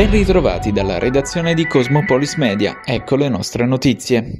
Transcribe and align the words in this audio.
Ben 0.00 0.10
ritrovati 0.10 0.72
dalla 0.72 0.98
redazione 0.98 1.52
di 1.52 1.66
Cosmopolis 1.66 2.36
Media, 2.36 2.80
ecco 2.82 3.16
le 3.16 3.28
nostre 3.28 3.66
notizie. 3.66 4.38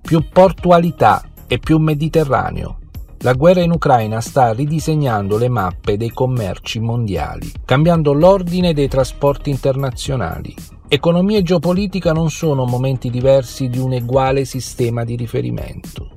Più 0.00 0.28
portualità 0.32 1.28
e 1.48 1.58
più 1.58 1.78
Mediterraneo. 1.78 2.78
La 3.22 3.32
guerra 3.32 3.62
in 3.62 3.72
Ucraina 3.72 4.20
sta 4.20 4.52
ridisegnando 4.52 5.38
le 5.38 5.48
mappe 5.48 5.96
dei 5.96 6.10
commerci 6.10 6.78
mondiali, 6.78 7.50
cambiando 7.64 8.12
l'ordine 8.12 8.72
dei 8.74 8.86
trasporti 8.86 9.50
internazionali. 9.50 10.54
Economia 10.86 11.38
e 11.38 11.42
geopolitica 11.42 12.12
non 12.12 12.30
sono 12.30 12.64
momenti 12.64 13.10
diversi 13.10 13.68
di 13.68 13.80
un 13.80 13.90
uguale 13.90 14.44
sistema 14.44 15.02
di 15.02 15.16
riferimento. 15.16 16.11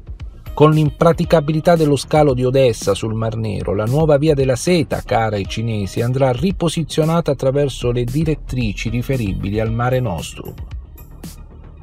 Con 0.55 0.71
l'impraticabilità 0.71 1.75
dello 1.75 1.97
scalo 1.97 2.33
di 2.33 2.45
Odessa 2.45 2.93
sul 2.93 3.13
Mar 3.13 3.35
Nero, 3.35 3.75
la 3.75 3.83
nuova 3.83 4.17
via 4.17 4.33
della 4.33 4.55
seta, 4.55 5.01
cara 5.01 5.35
ai 5.35 5.45
cinesi, 5.45 5.99
andrà 5.99 6.31
riposizionata 6.31 7.31
attraverso 7.31 7.91
le 7.91 8.05
direttrici 8.05 8.87
riferibili 8.87 9.59
al 9.59 9.73
Mare 9.73 9.99
Nostrum. 9.99 10.53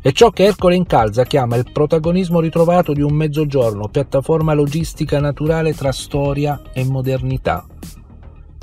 È 0.00 0.10
ciò 0.12 0.30
che 0.30 0.44
Ercole 0.44 0.74
Incalza 0.74 1.24
chiama 1.24 1.56
il 1.56 1.70
protagonismo 1.70 2.40
ritrovato 2.40 2.94
di 2.94 3.02
un 3.02 3.12
mezzogiorno, 3.12 3.88
piattaforma 3.88 4.54
logistica 4.54 5.20
naturale 5.20 5.74
tra 5.74 5.92
storia 5.92 6.58
e 6.72 6.82
modernità, 6.86 7.66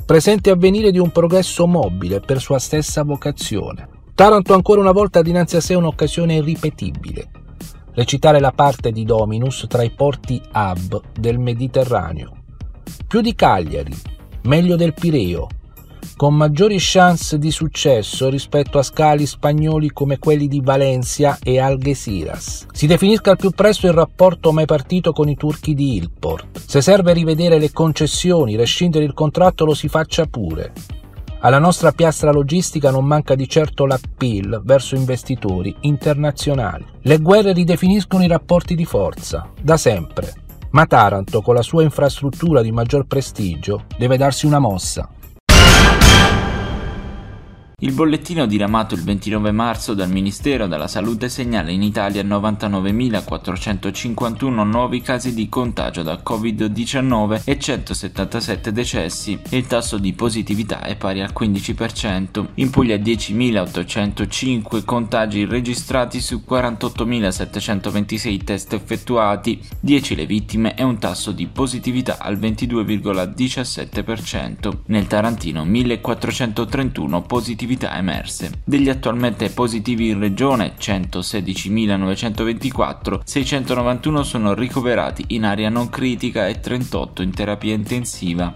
presente 0.03 0.49
avvenire 0.49 0.89
di 0.89 0.97
un 0.97 1.11
progresso 1.11 1.67
mobile 1.67 2.19
per 2.19 2.41
sua 2.41 2.57
stessa 2.57 3.03
vocazione. 3.03 3.87
Taranto 4.15 4.55
ancora 4.55 4.81
una 4.81 4.91
volta 4.91 5.21
dinanzi 5.21 5.55
a 5.55 5.61
sé 5.61 5.75
un'occasione 5.75 6.33
irripetibile, 6.33 7.29
recitare 7.99 8.39
la 8.39 8.53
parte 8.53 8.93
di 8.93 9.03
Dominus 9.03 9.65
tra 9.67 9.83
i 9.83 9.91
porti 9.91 10.41
hub 10.53 11.01
del 11.19 11.37
Mediterraneo. 11.37 12.31
Più 13.05 13.19
di 13.19 13.35
Cagliari, 13.35 13.93
meglio 14.43 14.77
del 14.77 14.93
Pireo, 14.93 15.49
con 16.15 16.33
maggiori 16.33 16.77
chance 16.79 17.37
di 17.37 17.51
successo 17.51 18.29
rispetto 18.29 18.77
a 18.77 18.83
scali 18.83 19.25
spagnoli 19.25 19.91
come 19.91 20.17
quelli 20.17 20.47
di 20.47 20.61
Valencia 20.61 21.39
e 21.43 21.59
Algeciras. 21.59 22.67
Si 22.71 22.87
definisca 22.87 23.31
al 23.31 23.37
più 23.37 23.49
presto 23.49 23.87
il 23.87 23.93
rapporto 23.93 24.53
mai 24.53 24.65
partito 24.65 25.11
con 25.11 25.27
i 25.27 25.35
turchi 25.35 25.73
di 25.73 25.95
Ilport. 25.95 26.57
Se 26.67 26.79
serve 26.79 27.11
rivedere 27.11 27.59
le 27.59 27.73
concessioni, 27.73 28.55
rescindere 28.55 29.03
il 29.03 29.13
contratto, 29.13 29.65
lo 29.65 29.73
si 29.73 29.89
faccia 29.89 30.25
pure. 30.25 30.98
Alla 31.41 31.59
nostra 31.59 31.93
piastra 31.93 32.31
logistica 32.31 32.91
non 32.91 33.05
manca 33.05 33.33
di 33.33 33.47
certo 33.47 33.85
l'appeal 33.85 34.61
verso 34.65 34.95
investitori 34.95 35.73
internazionali. 35.81 36.85
Le 37.03 37.17
guerre 37.19 37.53
ridefiniscono 37.53 38.23
i 38.23 38.27
rapporti 38.27 38.75
di 38.75 38.83
forza, 38.83 39.49
da 39.61 39.77
sempre, 39.77 40.33
ma 40.71 40.85
Taranto, 40.85 41.41
con 41.41 41.55
la 41.55 41.61
sua 41.61 41.83
infrastruttura 41.83 42.61
di 42.61 42.73
maggior 42.73 43.05
prestigio, 43.05 43.85
deve 43.97 44.17
darsi 44.17 44.47
una 44.47 44.59
mossa. 44.59 45.09
Il 47.81 47.93
bollettino 47.93 48.45
diramato 48.45 48.93
il 48.93 49.05
29 49.05 49.51
marzo 49.51 49.93
dal 49.93 50.09
Ministero 50.09 50.67
della 50.67 50.89
Salute 50.89 51.29
segnala 51.29 51.71
in 51.71 51.81
Italia 51.81 52.21
99.451 52.23 54.67
nuovi 54.67 54.99
casi 54.99 55.33
di 55.33 55.47
contagio 55.47 56.03
da 56.03 56.19
Covid-19 56.21 57.43
e 57.45 57.57
177 57.57 58.73
decessi 58.73 59.39
il 59.51 59.65
tasso 59.65 59.97
di 59.97 60.11
positività 60.11 60.81
è 60.81 60.97
pari 60.97 61.21
al 61.21 61.31
15%. 61.33 62.47
In 62.55 62.69
Puglia 62.69 62.97
10.805 62.97 64.83
contagi 64.83 65.45
registrati 65.45 66.19
su 66.19 66.43
48.726 66.45 68.43
test 68.43 68.73
effettuati, 68.73 69.57
10 69.79 70.15
le 70.15 70.25
vittime 70.25 70.75
e 70.75 70.83
un 70.83 70.97
tasso 70.97 71.31
di 71.31 71.47
positività 71.47 72.17
al 72.19 72.37
22,17%. 72.37 74.79
Nel 74.87 75.07
Tarantino 75.07 75.63
1.431 75.63 77.25
positività 77.25 77.67
attività 77.69 77.95
emerse. 77.95 78.49
Degli 78.63 78.89
attualmente 78.89 79.51
positivi 79.51 80.09
in 80.09 80.17
regione, 80.19 80.73
116.924, 80.79 83.19
691 83.23 84.23
sono 84.23 84.55
ricoverati 84.55 85.25
in 85.27 85.45
area 85.45 85.69
non 85.69 85.89
critica 85.89 86.47
e 86.47 86.59
38 86.59 87.21
in 87.21 87.31
terapia 87.31 87.75
intensiva. 87.75 88.55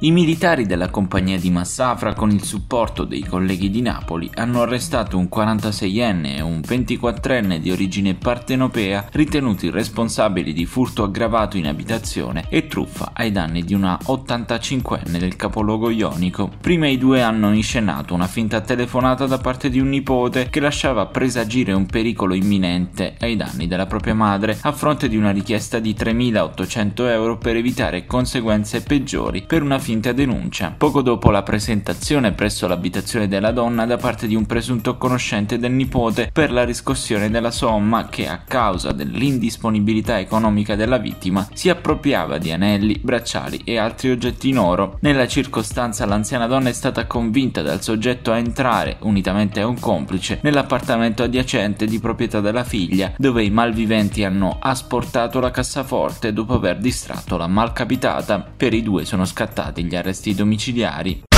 I 0.00 0.10
militari 0.10 0.66
della 0.66 0.90
compagnia 0.90 1.38
di 1.38 1.50
Massafra, 1.50 2.12
con 2.12 2.30
il 2.30 2.42
supporto 2.42 3.04
dei 3.04 3.24
colleghi 3.24 3.70
di 3.70 3.80
Napoli, 3.80 4.30
hanno 4.34 4.60
arrestato 4.60 5.16
un 5.16 5.26
46enne 5.34 6.36
e 6.36 6.42
un 6.42 6.60
24enne 6.60 7.56
di 7.56 7.70
origine 7.70 8.12
partenopea 8.12 9.08
ritenuti 9.12 9.70
responsabili 9.70 10.52
di 10.52 10.66
furto 10.66 11.02
aggravato 11.02 11.56
in 11.56 11.66
abitazione 11.66 12.44
e 12.50 12.66
truffa 12.66 13.12
ai 13.14 13.32
danni 13.32 13.62
di 13.62 13.72
una 13.72 13.98
85enne 14.04 15.16
del 15.16 15.34
capoluogo 15.34 15.88
ionico. 15.88 16.50
Prima 16.60 16.88
i 16.88 16.98
due 16.98 17.22
hanno 17.22 17.54
inscenato 17.54 18.12
una 18.12 18.26
finta 18.26 18.60
telefonata 18.60 19.24
da 19.24 19.38
parte 19.38 19.70
di 19.70 19.80
un 19.80 19.88
nipote 19.88 20.50
che 20.50 20.60
lasciava 20.60 21.06
presagire 21.06 21.72
un 21.72 21.86
pericolo 21.86 22.34
imminente 22.34 23.16
ai 23.20 23.34
danni 23.34 23.66
della 23.66 23.86
propria 23.86 24.14
madre 24.14 24.58
a 24.60 24.72
fronte 24.72 25.08
di 25.08 25.16
una 25.16 25.30
richiesta 25.30 25.78
di 25.78 25.94
3.800 25.98 27.08
euro 27.08 27.38
per 27.38 27.56
evitare 27.56 28.04
conseguenze 28.04 28.82
peggiori 28.82 29.42
per 29.46 29.62
una 29.62 29.84
finta 29.86 30.10
denuncia. 30.10 30.74
Poco 30.76 31.00
dopo 31.00 31.30
la 31.30 31.44
presentazione 31.44 32.32
presso 32.32 32.66
l'abitazione 32.66 33.28
della 33.28 33.52
donna 33.52 33.86
da 33.86 33.96
parte 33.96 34.26
di 34.26 34.34
un 34.34 34.44
presunto 34.44 34.96
conoscente 34.96 35.60
del 35.60 35.70
nipote 35.70 36.28
per 36.32 36.50
la 36.50 36.64
riscossione 36.64 37.30
della 37.30 37.52
somma 37.52 38.08
che 38.08 38.26
a 38.26 38.38
causa 38.38 38.90
dell'indisponibilità 38.90 40.18
economica 40.18 40.74
della 40.74 40.98
vittima 40.98 41.46
si 41.52 41.68
appropriava 41.68 42.38
di 42.38 42.50
anelli, 42.50 42.98
bracciali 43.00 43.60
e 43.62 43.78
altri 43.78 44.10
oggetti 44.10 44.48
in 44.48 44.58
oro. 44.58 44.98
Nella 45.02 45.28
circostanza 45.28 46.04
l'anziana 46.04 46.48
donna 46.48 46.68
è 46.68 46.72
stata 46.72 47.06
convinta 47.06 47.62
dal 47.62 47.80
soggetto 47.80 48.32
a 48.32 48.38
entrare, 48.38 48.96
unitamente 49.02 49.60
a 49.60 49.68
un 49.68 49.78
complice, 49.78 50.40
nell'appartamento 50.42 51.22
adiacente 51.22 51.86
di 51.86 52.00
proprietà 52.00 52.40
della 52.40 52.64
figlia, 52.64 53.12
dove 53.16 53.44
i 53.44 53.50
malviventi 53.50 54.24
hanno 54.24 54.58
asportato 54.60 55.38
la 55.38 55.52
cassaforte 55.52 56.32
dopo 56.32 56.54
aver 56.54 56.78
distratto 56.78 57.36
la 57.36 57.46
malcapitata. 57.46 58.44
Per 58.56 58.74
i 58.74 58.82
due 58.82 59.04
sono 59.04 59.24
scattati 59.24 59.74
gli 59.82 59.94
arresti 59.94 60.34
domiciliari. 60.34 61.35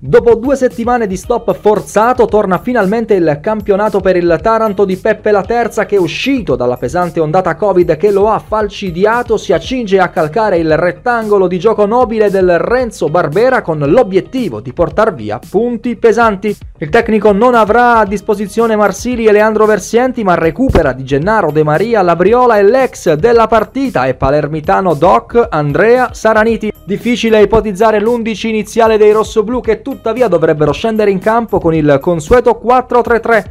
Dopo 0.00 0.36
due 0.36 0.54
settimane 0.54 1.08
di 1.08 1.16
stop 1.16 1.52
forzato 1.56 2.26
torna 2.26 2.58
finalmente 2.58 3.14
il 3.14 3.40
campionato 3.42 3.98
per 3.98 4.14
il 4.14 4.38
Taranto 4.40 4.84
di 4.84 4.96
Peppe 4.96 5.32
la 5.32 5.42
Terza 5.42 5.86
che 5.86 5.96
uscito 5.96 6.54
dalla 6.54 6.76
pesante 6.76 7.18
ondata 7.18 7.56
Covid 7.56 7.96
che 7.96 8.12
lo 8.12 8.28
ha 8.28 8.38
falcidiato, 8.38 9.36
si 9.36 9.52
accinge 9.52 9.98
a 9.98 10.10
calcare 10.10 10.58
il 10.58 10.76
rettangolo 10.76 11.48
di 11.48 11.58
gioco 11.58 11.84
nobile 11.84 12.30
del 12.30 12.60
Renzo 12.60 13.08
Barbera 13.08 13.60
con 13.60 13.80
l'obiettivo 13.80 14.60
di 14.60 14.72
portar 14.72 15.12
via 15.14 15.40
punti 15.40 15.96
pesanti. 15.96 16.56
Il 16.78 16.90
tecnico 16.90 17.32
non 17.32 17.56
avrà 17.56 17.98
a 17.98 18.06
disposizione 18.06 18.76
Marsili 18.76 19.26
e 19.26 19.32
Leandro 19.32 19.66
Versienti 19.66 20.22
ma 20.22 20.36
recupera 20.36 20.92
di 20.92 21.02
Gennaro 21.02 21.50
De 21.50 21.64
Maria, 21.64 22.02
Labriola 22.02 22.56
e 22.56 22.62
l'ex 22.62 23.14
della 23.14 23.48
partita 23.48 24.06
e 24.06 24.14
palermitano 24.14 24.94
Doc 24.94 25.44
Andrea 25.50 26.10
Saraniti. 26.12 26.72
Difficile 26.84 27.42
ipotizzare 27.42 28.00
l'11 28.00 28.46
iniziale 28.46 28.96
dei 28.96 29.12
rossoblù 29.12 29.60
che 29.60 29.82
tuttavia 29.88 30.28
dovrebbero 30.28 30.70
scendere 30.70 31.10
in 31.10 31.18
campo 31.18 31.58
con 31.58 31.72
il 31.72 31.98
consueto 31.98 32.60
4-3-3. 32.62 33.44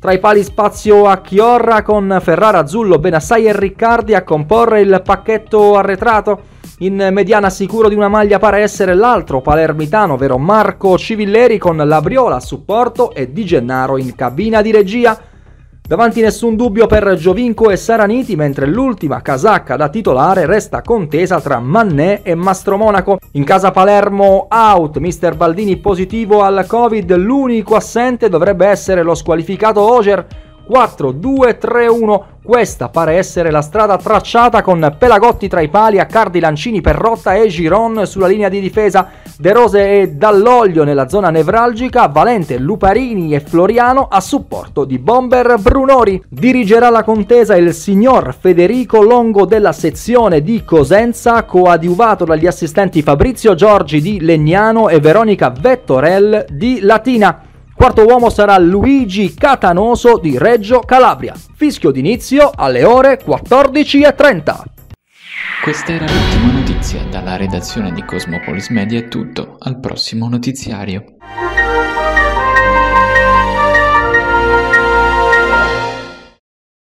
Tra 0.00 0.12
i 0.12 0.18
pali 0.18 0.42
spazio 0.42 1.06
a 1.06 1.18
Chiorra 1.20 1.82
con 1.82 2.18
Ferrara, 2.22 2.60
Azzullo, 2.60 2.98
Benassai 2.98 3.44
e 3.44 3.58
Riccardi 3.58 4.14
a 4.14 4.22
comporre 4.22 4.80
il 4.80 5.02
pacchetto 5.04 5.76
arretrato. 5.76 6.52
In 6.78 7.08
mediana 7.12 7.50
sicuro 7.50 7.88
di 7.90 7.94
una 7.94 8.08
maglia 8.08 8.38
pare 8.38 8.60
essere 8.60 8.94
l'altro 8.94 9.42
palermitano, 9.42 10.14
ovvero 10.14 10.38
Marco 10.38 10.96
Civilleri 10.96 11.58
con 11.58 11.76
Labriola 11.76 12.36
a 12.36 12.40
supporto 12.40 13.12
e 13.12 13.30
Di 13.30 13.44
Gennaro 13.44 13.98
in 13.98 14.14
cabina 14.14 14.62
di 14.62 14.72
regia. 14.72 15.18
Davanti 15.86 16.22
nessun 16.22 16.56
dubbio 16.56 16.86
per 16.86 17.14
Giovinco 17.14 17.68
e 17.68 17.76
Saraniti, 17.76 18.36
mentre 18.36 18.64
l'ultima 18.64 19.20
casacca 19.20 19.76
da 19.76 19.90
titolare 19.90 20.46
resta 20.46 20.80
contesa 20.80 21.42
tra 21.42 21.58
Mannè 21.60 22.20
e 22.22 22.34
Mastro 22.34 22.78
Monaco. 22.78 23.18
In 23.32 23.44
casa 23.44 23.70
Palermo 23.70 24.46
out, 24.48 24.96
mister 24.96 25.36
Baldini 25.36 25.76
positivo 25.76 26.40
al 26.40 26.64
Covid, 26.66 27.14
l'unico 27.16 27.76
assente 27.76 28.30
dovrebbe 28.30 28.66
essere 28.66 29.02
lo 29.02 29.14
squalificato 29.14 29.82
Oger 29.82 30.26
4-2-3-1. 30.70 32.22
Questa 32.44 32.90
pare 32.90 33.14
essere 33.14 33.50
la 33.50 33.62
strada 33.62 33.96
tracciata 33.96 34.60
con 34.60 34.96
Pelagotti 34.98 35.48
tra 35.48 35.62
i 35.62 35.68
pali, 35.68 35.98
Accardi, 35.98 36.40
Lancini, 36.40 36.82
Perrotta 36.82 37.32
e 37.34 37.46
Giron 37.46 38.06
sulla 38.06 38.26
linea 38.26 38.50
di 38.50 38.60
difesa. 38.60 39.08
De 39.38 39.52
Rose 39.52 40.00
e 40.00 40.10
Dall'Oglio 40.10 40.84
nella 40.84 41.08
zona 41.08 41.30
nevralgica, 41.30 42.06
Valente, 42.08 42.58
Luparini 42.58 43.34
e 43.34 43.40
Floriano 43.40 44.08
a 44.10 44.20
supporto 44.20 44.84
di 44.84 44.98
Bomber 44.98 45.56
Brunori. 45.58 46.22
Dirigerà 46.28 46.90
la 46.90 47.02
contesa 47.02 47.56
il 47.56 47.72
signor 47.72 48.34
Federico 48.38 49.02
Longo 49.02 49.46
della 49.46 49.72
sezione 49.72 50.42
di 50.42 50.64
Cosenza, 50.64 51.44
coadiuvato 51.44 52.26
dagli 52.26 52.46
assistenti 52.46 53.00
Fabrizio 53.00 53.54
Giorgi 53.54 54.02
di 54.02 54.20
Legnano 54.20 54.90
e 54.90 55.00
Veronica 55.00 55.48
Vettorel 55.48 56.44
di 56.50 56.80
Latina. 56.82 57.52
Quarto 57.84 58.06
uomo 58.06 58.30
sarà 58.30 58.56
Luigi 58.56 59.34
Catanoso 59.34 60.16
di 60.16 60.38
Reggio 60.38 60.80
Calabria. 60.80 61.34
Fischio 61.54 61.90
d'inizio 61.90 62.50
alle 62.54 62.82
ore 62.82 63.20
14.30. 63.22 64.62
Questa 65.62 65.92
era 65.92 66.06
l'ultima 66.06 66.52
notizia, 66.52 67.04
dalla 67.10 67.36
redazione 67.36 67.92
di 67.92 68.02
Cosmopolis 68.02 68.70
Media 68.70 69.00
è 69.00 69.08
tutto, 69.08 69.56
al 69.58 69.80
prossimo 69.80 70.30
notiziario. 70.30 71.04